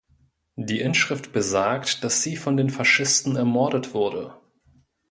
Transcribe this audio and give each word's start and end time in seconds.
Die 0.55 0.79
Inschrift 0.81 1.31
besagt, 1.31 2.03
dass 2.03 2.23
sie 2.23 2.35
„von 2.35 2.57
den 2.57 2.71
Faschisten 2.71 3.35
ermordet“ 3.35 3.93
wurde. 3.93 4.33